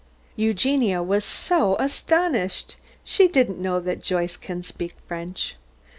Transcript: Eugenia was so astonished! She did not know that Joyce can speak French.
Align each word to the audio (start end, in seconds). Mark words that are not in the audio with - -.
Eugenia 0.35 1.03
was 1.03 1.23
so 1.23 1.75
astonished! 1.77 2.75
She 3.03 3.27
did 3.27 3.49
not 3.49 3.57
know 3.59 3.79
that 3.79 4.01
Joyce 4.01 4.35
can 4.35 4.63
speak 4.63 4.95
French. 5.05 5.57